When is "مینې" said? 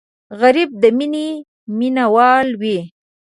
0.97-1.27